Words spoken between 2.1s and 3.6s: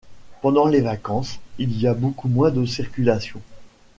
moins de circulation.